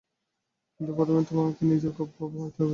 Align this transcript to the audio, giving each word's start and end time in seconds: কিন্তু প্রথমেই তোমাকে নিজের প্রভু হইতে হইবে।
কিন্তু 0.75 0.91
প্রথমেই 0.97 1.25
তোমাকে 1.29 1.63
নিজের 1.65 1.91
প্রভু 1.97 2.35
হইতে 2.35 2.59
হইবে। 2.59 2.69